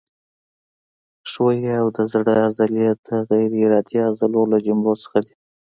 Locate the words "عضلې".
2.45-2.87